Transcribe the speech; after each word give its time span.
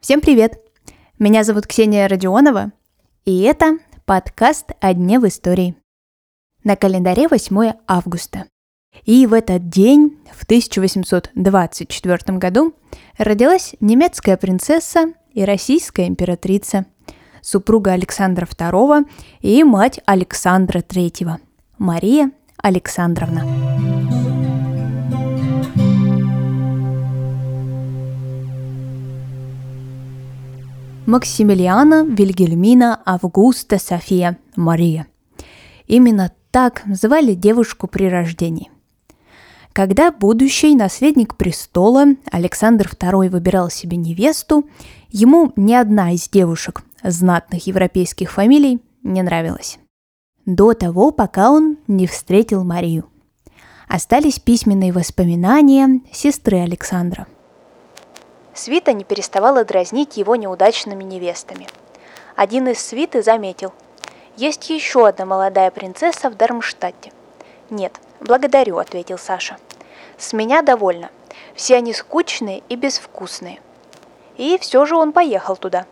Всем 0.00 0.20
привет! 0.20 0.58
Меня 1.16 1.44
зовут 1.44 1.68
Ксения 1.68 2.08
Родионова, 2.08 2.72
и 3.24 3.42
это 3.42 3.78
подкаст 4.04 4.72
«О 4.80 4.92
дне 4.92 5.20
в 5.20 5.28
истории». 5.28 5.76
На 6.64 6.74
календаре 6.74 7.28
8 7.28 7.74
августа. 7.86 8.46
И 9.04 9.28
в 9.28 9.32
этот 9.32 9.68
день, 9.68 10.18
в 10.34 10.42
1824 10.42 12.38
году, 12.38 12.74
родилась 13.16 13.76
немецкая 13.78 14.36
принцесса 14.36 15.12
и 15.32 15.44
российская 15.44 16.08
императрица, 16.08 16.86
супруга 17.42 17.92
Александра 17.92 18.44
II 18.44 19.08
и 19.40 19.62
мать 19.62 20.00
Александра 20.04 20.80
III, 20.80 21.36
Мария 21.78 22.32
Александровна. 22.56 23.61
Максимилиана 31.12 32.06
Вильгельмина 32.06 33.02
Августа 33.04 33.78
София 33.78 34.38
Мария. 34.56 35.06
Именно 35.86 36.32
так 36.50 36.80
звали 36.86 37.34
девушку 37.34 37.86
при 37.86 38.08
рождении. 38.08 38.70
Когда 39.74 40.10
будущий 40.10 40.74
наследник 40.74 41.36
престола 41.36 42.06
Александр 42.30 42.88
II 42.98 43.28
выбирал 43.28 43.68
себе 43.68 43.98
невесту, 43.98 44.64
ему 45.10 45.52
ни 45.54 45.74
одна 45.74 46.12
из 46.12 46.30
девушек 46.30 46.82
знатных 47.04 47.66
европейских 47.66 48.32
фамилий 48.32 48.80
не 49.02 49.20
нравилась. 49.22 49.78
До 50.46 50.72
того, 50.72 51.10
пока 51.10 51.50
он 51.50 51.76
не 51.88 52.06
встретил 52.06 52.64
Марию. 52.64 53.04
Остались 53.86 54.38
письменные 54.38 54.94
воспоминания 54.94 56.00
сестры 56.10 56.60
Александра– 56.60 57.26
Свита 58.54 58.92
не 58.92 59.04
переставала 59.04 59.64
дразнить 59.64 60.16
его 60.16 60.36
неудачными 60.36 61.04
невестами. 61.04 61.66
Один 62.36 62.68
из 62.68 62.84
свиты 62.84 63.22
заметил. 63.22 63.72
«Есть 64.36 64.70
еще 64.70 65.06
одна 65.06 65.26
молодая 65.26 65.70
принцесса 65.70 66.30
в 66.30 66.36
Дармштадте». 66.36 67.12
«Нет, 67.70 67.92
благодарю»,— 68.20 68.78
ответил 68.78 69.18
Саша. 69.18 69.56
«С 70.18 70.32
меня 70.32 70.62
довольно. 70.62 71.10
Все 71.54 71.76
они 71.76 71.92
скучные 71.92 72.62
и 72.68 72.76
безвкусные». 72.76 73.60
И 74.36 74.58
все 74.58 74.84
же 74.86 74.96
он 74.96 75.12
поехал 75.12 75.56
туда. 75.56 75.86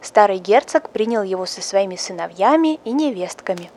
Старый 0.00 0.38
герцог 0.38 0.90
принял 0.90 1.22
его 1.22 1.46
со 1.46 1.62
своими 1.62 1.96
сыновьями 1.96 2.80
и 2.84 2.92
невестками. 2.92 3.70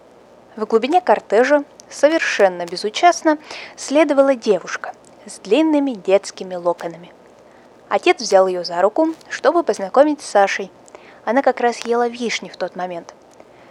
В 0.56 0.66
глубине 0.66 1.02
кортежа, 1.02 1.64
совершенно 1.90 2.66
безучастно, 2.66 3.38
следовала 3.76 4.36
девушка 4.36 4.94
с 5.26 5.40
длинными 5.40 5.92
детскими 5.92 6.56
локонами. 6.56 7.12
Отец 7.90 8.20
взял 8.20 8.48
ее 8.48 8.64
за 8.64 8.82
руку, 8.82 9.10
чтобы 9.30 9.64
познакомить 9.64 10.22
с 10.22 10.30
Сашей. 10.30 10.72
Она 11.24 11.42
как 11.42 11.60
раз 11.60 11.80
ела 11.86 12.08
вишни 12.08 12.50
в 12.50 12.58
тот 12.58 12.76
момент. 12.76 13.14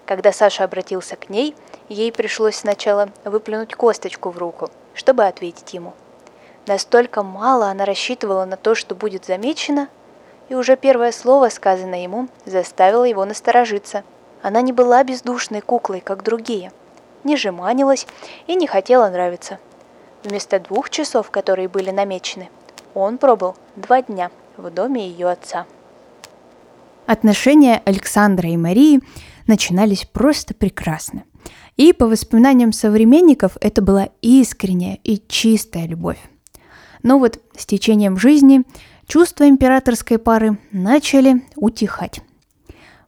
Когда 0.06 0.32
Саша 0.32 0.64
обратился 0.64 1.16
к 1.16 1.30
ней, 1.30 1.56
ей 1.88 2.12
пришлось 2.12 2.56
сначала 2.56 3.08
выплюнуть 3.24 3.74
косточку 3.74 4.30
в 4.30 4.38
руку, 4.38 4.70
чтобы 4.94 5.24
ответить 5.24 5.72
ему. 5.74 5.94
Настолько 6.66 7.22
мало 7.22 7.66
она 7.66 7.84
рассчитывала 7.84 8.44
на 8.44 8.56
то, 8.56 8.74
что 8.74 8.94
будет 8.94 9.24
замечена, 9.24 9.88
и 10.48 10.54
уже 10.54 10.76
первое 10.76 11.12
слово, 11.12 11.48
сказанное 11.48 12.02
ему, 12.02 12.28
заставило 12.44 13.04
его 13.04 13.24
насторожиться. 13.24 14.04
Она 14.42 14.60
не 14.60 14.72
была 14.72 15.02
бездушной 15.04 15.60
куклой, 15.60 16.00
как 16.00 16.22
другие, 16.22 16.72
не 17.22 17.36
жеманилась 17.36 18.06
и 18.46 18.54
не 18.54 18.66
хотела 18.66 19.08
нравиться. 19.08 19.58
Вместо 20.22 20.60
двух 20.60 20.90
часов, 20.90 21.30
которые 21.30 21.68
были 21.68 21.90
намечены, 21.90 22.50
он 22.94 23.18
пробыл 23.18 23.56
два 23.76 24.02
дня 24.02 24.30
в 24.56 24.70
доме 24.70 25.08
ее 25.08 25.28
отца. 25.28 25.66
Отношения 27.06 27.82
Александра 27.84 28.48
и 28.48 28.56
Марии 28.56 29.00
начинались 29.46 30.06
просто 30.06 30.54
прекрасно. 30.54 31.24
И 31.76 31.92
по 31.92 32.06
воспоминаниям 32.06 32.72
современников 32.72 33.56
это 33.60 33.82
была 33.82 34.08
искренняя 34.22 34.98
и 35.02 35.20
чистая 35.28 35.86
любовь. 35.86 36.18
Но 37.02 37.18
вот 37.18 37.40
с 37.56 37.66
течением 37.66 38.16
жизни 38.16 38.62
чувства 39.06 39.48
императорской 39.48 40.18
пары 40.18 40.58
начали 40.70 41.42
утихать. 41.56 42.22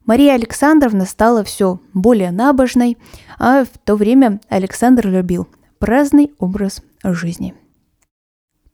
Мария 0.05 0.35
Александровна 0.35 1.07
стала 1.07 1.43
все 1.43 1.81
более 1.95 2.33
набожной, 2.33 2.99
а 3.39 3.65
в 3.65 3.79
то 3.85 3.97
время 3.97 4.41
Александр 4.49 5.09
любил 5.09 5.49
праздный 5.79 6.33
образ 6.39 6.83
жизни– 7.03 7.55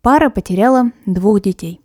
Пара 0.03 0.31
потеряла 0.31 0.91
двух 1.07 1.41
детей. 1.41 1.81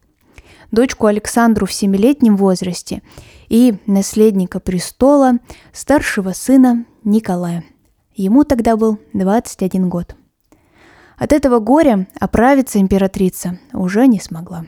Дочку 0.71 1.05
Александру 1.05 1.67
в 1.67 1.71
семилетнем 1.71 2.35
возрасте 2.35 3.03
и 3.47 3.75
наследника 3.85 4.59
престола, 4.59 5.33
старшего 5.71 6.31
сына 6.33 6.85
Николая. 7.03 7.63
Ему 8.15 8.43
тогда 8.43 8.75
был 8.75 8.99
21 9.13 9.87
год. 9.87 10.15
От 11.17 11.31
этого 11.31 11.59
горя 11.59 12.07
оправиться 12.19 12.79
императрица 12.79 13.59
уже 13.71 14.07
не 14.07 14.19
смогла. 14.19 14.65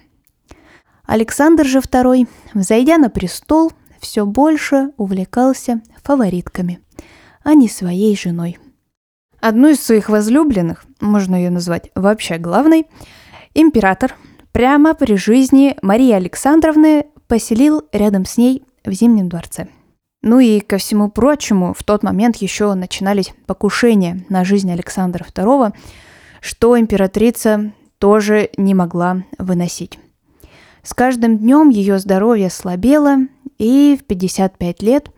Александр 1.05 1.65
же 1.65 1.79
II, 1.79 2.27
взойдя 2.53 2.97
на 2.99 3.09
престол, 3.09 3.73
все 3.99 4.27
больше 4.27 4.91
увлекался 4.97 5.81
фаворитками, 6.03 6.79
а 7.43 7.55
не 7.55 7.67
своей 7.67 8.15
женой. 8.15 8.59
Одну 9.41 9.69
из 9.69 9.81
своих 9.81 10.09
возлюбленных, 10.09 10.85
можно 10.99 11.35
ее 11.35 11.49
назвать 11.49 11.89
вообще 11.95 12.37
главной, 12.37 12.85
Император 13.53 14.15
прямо 14.51 14.93
при 14.93 15.15
жизни 15.15 15.75
Марии 15.81 16.11
Александровны 16.11 17.05
поселил 17.27 17.83
рядом 17.91 18.25
с 18.25 18.37
ней 18.37 18.63
в 18.85 18.91
Зимнем 18.91 19.29
дворце. 19.29 19.67
Ну 20.21 20.39
и 20.39 20.59
ко 20.59 20.77
всему 20.77 21.09
прочему, 21.09 21.73
в 21.73 21.83
тот 21.83 22.03
момент 22.03 22.37
еще 22.37 22.73
начинались 22.73 23.33
покушения 23.45 24.25
на 24.29 24.43
жизнь 24.43 24.71
Александра 24.71 25.23
II, 25.23 25.73
что 26.41 26.79
императрица 26.79 27.71
тоже 27.99 28.49
не 28.57 28.73
могла 28.73 29.23
выносить. 29.37 29.99
С 30.83 30.93
каждым 30.93 31.37
днем 31.37 31.69
ее 31.69 31.99
здоровье 31.99 32.49
слабело, 32.49 33.17
и 33.57 33.97
в 33.99 34.05
55 34.05 34.81
лет 34.81 35.09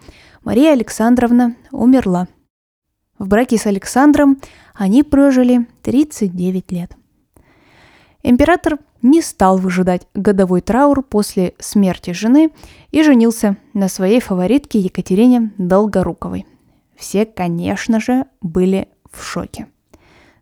Мария 0.44 0.74
Александровна 0.74 1.56
умерла. 1.72 2.28
В 3.18 3.28
браке 3.28 3.58
с 3.58 3.68
Александром 3.68 4.40
они 4.74 5.04
прожили 5.04 5.68
39 5.84 6.72
лет. 6.72 6.96
Император 8.24 8.78
не 9.02 9.22
стал 9.22 9.58
выжидать 9.58 10.08
годовой 10.14 10.62
траур 10.62 11.02
после 11.02 11.56
смерти 11.60 12.12
жены 12.12 12.52
и 12.92 13.02
женился 13.04 13.58
на 13.74 13.88
своей 13.88 14.20
фаворитке 14.20 14.80
Екатерине 14.80 15.52
Долгоруковой. 15.58 16.46
Все, 16.96 17.26
конечно 17.26 18.00
же, 18.00 18.26
были 18.42 18.88
в 19.12 19.24
шоке. 19.24 19.68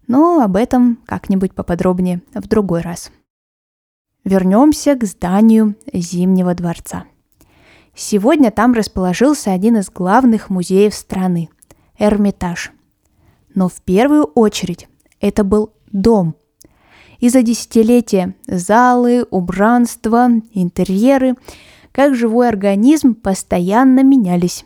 Но 0.07 0.41
об 0.41 0.57
этом 0.57 1.00
как-нибудь 1.06 1.53
поподробнее 1.53 2.22
в 2.34 2.47
другой 2.47 2.81
раз. 2.81 3.12
Вернемся 4.25 4.95
к 4.95 5.06
зданию 5.06 5.75
Зимнего 5.94 6.53
дворца. 6.53 7.06
Сегодня 7.95 8.51
там 8.51 8.73
расположился 8.73 9.53
один 9.53 9.78
из 9.78 9.89
главных 9.89 10.50
музеев 10.50 10.94
страны– 10.94 11.50
Эрмитаж. 12.00 12.72
Но 13.56 13.69
в 13.69 13.81
первую 13.81 14.23
очередь 14.23 14.88
это 15.22 15.44
был 15.44 15.73
дом– 15.91 16.35
и 17.19 17.30
за 17.30 17.41
десятилетия 17.41 18.35
залы, 18.47 19.25
убранство, 19.30 20.30
интерьеры, 20.53 21.35
как 21.91 22.16
живой 22.16 22.47
организм 22.47 23.16
постоянно 23.16 24.03
менялись. 24.03 24.66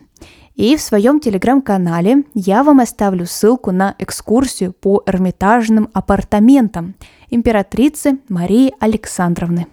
И 0.54 0.76
в 0.76 0.80
своем 0.80 1.18
телеграм-канале 1.18 2.24
я 2.34 2.62
вам 2.62 2.78
оставлю 2.78 3.26
ссылку 3.26 3.72
на 3.72 3.96
экскурсию 3.98 4.72
по 4.72 5.02
эрмитажным 5.04 5.90
апартаментам 5.92 6.94
императрицы 7.28 8.18
Марии 8.28 8.72
Александровны. 8.78 9.66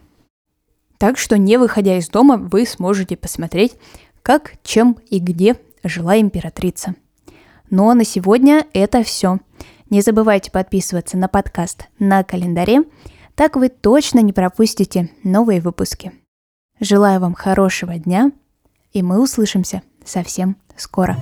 Так 0.98 1.18
что, 1.18 1.38
не 1.38 1.57
выходя 1.57 1.98
из 1.98 2.10
дома, 2.10 2.38
вы 2.38 2.66
сможете 2.66 3.16
посмотреть, 3.16 3.74
как, 4.24 4.54
чем 4.63 4.98
и 5.10 5.19
где 5.19 5.56
жила 5.84 6.19
императрица. 6.19 6.95
Ну 7.69 7.89
а 7.89 7.95
на 7.95 8.04
сегодня 8.04 8.66
это 8.74 9.04
все. 9.04 9.39
Не 9.91 9.99
забывайте 9.99 10.51
подписываться 10.51 11.17
на 11.17 11.27
подкаст 11.27 11.89
на 11.99 12.23
календаре, 12.23 12.83
так 13.35 13.57
вы 13.57 13.67
точно 13.67 14.19
не 14.19 14.31
пропустите 14.31 15.09
новые 15.25 15.59
выпуски. 15.59 16.13
Желаю 16.79 17.19
вам 17.19 17.33
хорошего 17.33 17.99
дня, 17.99 18.31
и 18.93 19.03
мы 19.03 19.21
услышимся 19.21 19.81
совсем 20.05 20.55
скоро. 20.77 21.17